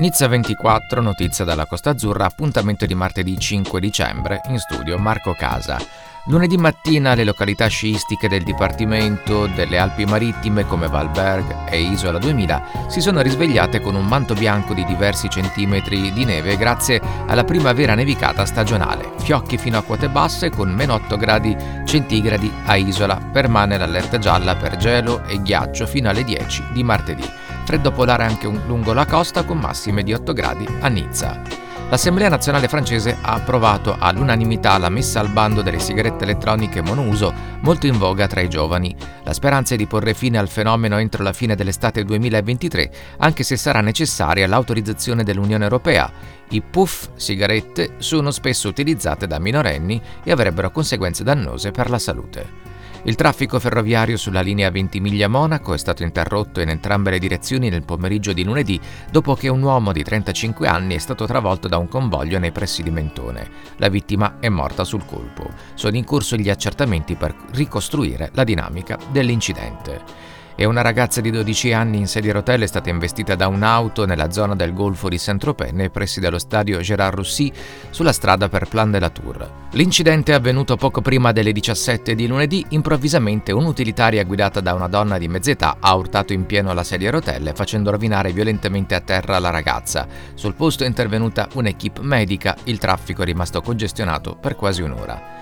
[0.00, 5.76] Nizza 24, notizia dalla Costa Azzurra, appuntamento di martedì 5 dicembre, in studio Marco Casa.
[6.24, 12.86] Lunedì mattina le località sciistiche del Dipartimento delle Alpi Marittime come Valberg e Isola 2000
[12.88, 17.94] si sono risvegliate con un manto bianco di diversi centimetri di neve grazie alla primavera
[17.94, 19.12] nevicata stagionale.
[19.18, 21.54] Fiocchi fino a quote basse con meno 8 gradi
[21.84, 23.16] centigradi a Isola.
[23.16, 28.46] Permane l'allerta gialla per gelo e ghiaccio fino alle 10 di martedì freddo polare anche
[28.46, 31.60] lungo la costa con massime di 8 gradi a Nizza.
[31.90, 37.88] L'Assemblea nazionale francese ha approvato all'unanimità la messa al bando delle sigarette elettroniche monouso, molto
[37.88, 38.94] in voga tra i giovani.
[39.24, 43.56] La speranza è di porre fine al fenomeno entro la fine dell'estate 2023, anche se
[43.56, 46.08] sarà necessaria l'autorizzazione dell'Unione Europea.
[46.50, 52.70] I puff sigarette sono spesso utilizzate da minorenni e avrebbero conseguenze dannose per la salute.
[53.04, 58.34] Il traffico ferroviario sulla linea Ventimiglia-Monaco è stato interrotto in entrambe le direzioni nel pomeriggio
[58.34, 58.78] di lunedì
[59.10, 62.82] dopo che un uomo di 35 anni è stato travolto da un convoglio nei pressi
[62.82, 63.48] di Mentone.
[63.76, 65.48] La vittima è morta sul colpo.
[65.72, 71.72] Sono in corso gli accertamenti per ricostruire la dinamica dell'incidente e una ragazza di 12
[71.72, 75.16] anni in sedia a rotelle è stata investita da un'auto nella zona del golfo di
[75.16, 77.50] Saint-Tropez nei pressi dello stadio Gérard Roussy
[77.88, 79.50] sulla strada per Plan de la Tour.
[79.70, 85.16] L'incidente è avvenuto poco prima delle 17 di lunedì, improvvisamente un'utilitaria guidata da una donna
[85.16, 89.38] di mezz'età ha urtato in pieno la sedia a rotelle facendo rovinare violentemente a terra
[89.38, 90.06] la ragazza.
[90.34, 95.40] Sul posto è intervenuta un'equipe medica, il traffico è rimasto congestionato per quasi un'ora.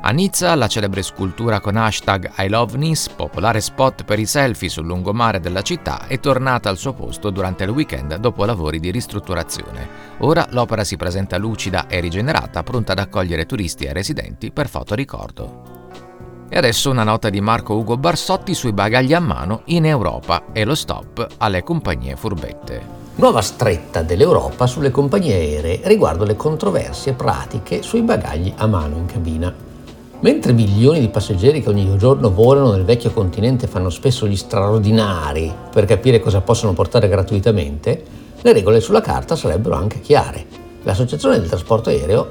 [0.00, 4.68] A Nizza la celebre scultura con hashtag I Love Nice, popolare spot per i selfie
[4.68, 8.92] sul lungomare della città, è tornata al suo posto durante il weekend dopo lavori di
[8.92, 9.88] ristrutturazione.
[10.18, 15.62] Ora l'opera si presenta lucida e rigenerata, pronta ad accogliere turisti e residenti per fotoricordo.
[16.48, 20.64] E adesso una nota di Marco Ugo Barsotti sui bagagli a mano in Europa e
[20.64, 22.96] lo stop alle compagnie furbette.
[23.16, 29.06] Nuova stretta dell'Europa sulle compagnie aeree riguardo le controversie pratiche sui bagagli a mano in
[29.06, 29.66] cabina.
[30.20, 35.54] Mentre milioni di passeggeri che ogni giorno volano nel vecchio continente fanno spesso gli straordinari
[35.70, 38.02] per capire cosa possono portare gratuitamente,
[38.40, 40.44] le regole sulla carta sarebbero anche chiare.
[40.82, 42.30] L'Associazione del Trasporto Aereo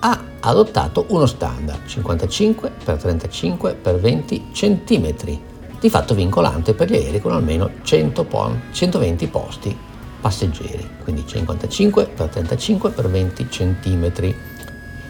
[0.00, 5.14] ha adottato uno standard 55 x 35 x 20 cm,
[5.78, 9.76] di fatto vincolante per gli aerei con almeno 100 pon- 120 posti
[10.22, 14.12] passeggeri, quindi 55 x 35 x 20 cm.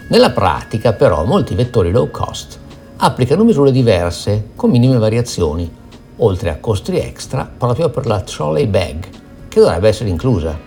[0.07, 2.59] Nella pratica però molti vettori low cost
[2.97, 5.71] applicano misure diverse con minime variazioni,
[6.17, 9.07] oltre a costi extra proprio per la trolley bag,
[9.49, 10.59] che dovrebbe essere inclusa.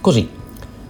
[0.00, 0.28] Così,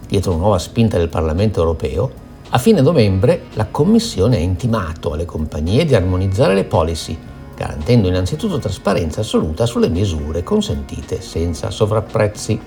[0.08, 2.10] dietro una nuova spinta del Parlamento europeo,
[2.48, 7.16] a fine novembre la Commissione ha intimato alle compagnie di armonizzare le policy,
[7.54, 12.60] garantendo innanzitutto trasparenza assoluta sulle misure consentite senza sovrapprezzi.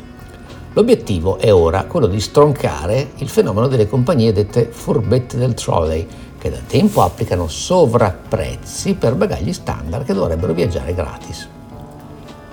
[0.75, 6.07] L'obiettivo è ora quello di stroncare il fenomeno delle compagnie dette furbette del trolley,
[6.39, 11.47] che da tempo applicano sovrapprezzi per bagagli standard che dovrebbero viaggiare gratis.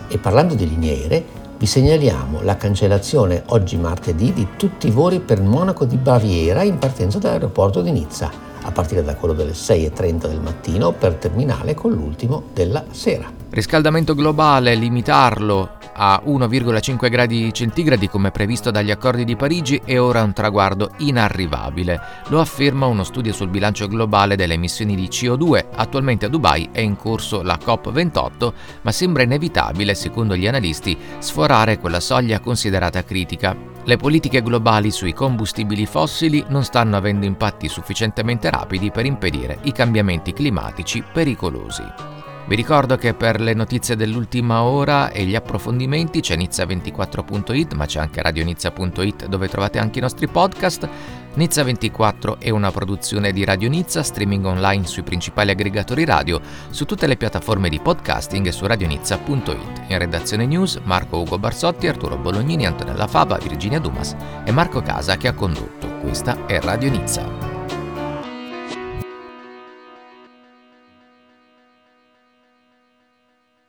[0.06, 1.25] E parlando di liniere,
[1.56, 6.78] vi segnaliamo la cancellazione oggi martedì di tutti i voli per Monaco di Baviera in
[6.78, 8.31] partenza dall'aeroporto di Nizza,
[8.62, 13.32] a partire da quello delle 6.30 del mattino per terminare con l'ultimo della sera.
[13.48, 20.22] Riscaldamento globale, limitarlo a 1,5 gradi centigradi come previsto dagli accordi di Parigi è ora
[20.22, 22.00] un traguardo inarrivabile.
[22.28, 25.66] Lo afferma uno studio sul bilancio globale delle emissioni di CO2.
[25.77, 31.78] Attualmente a Dubai è in corso la COP28, ma sembra inevitabile, secondo gli analisti, sforare
[31.78, 33.55] quella soglia considerata critica.
[33.84, 39.72] Le politiche globali sui combustibili fossili non stanno avendo impatti sufficientemente rapidi per impedire i
[39.72, 42.09] cambiamenti climatici pericolosi.
[42.50, 48.00] Vi ricordo che per le notizie dell'ultima ora e gli approfondimenti c'è Nizza24.it, ma c'è
[48.00, 50.88] anche radionizza.it dove trovate anche i nostri podcast.
[51.34, 56.41] Nizza 24 è una produzione di Radio Nizza, streaming online sui principali aggregatori radio,
[56.71, 59.82] su tutte le piattaforme di podcasting e su radionizza.it.
[59.87, 65.17] In redazione news Marco Ugo Barsotti, Arturo Bolognini, Antonella Fava, Virginia Dumas e Marco Casa
[65.17, 65.87] che ha condotto.
[66.00, 67.39] Questa è Radio Nizza.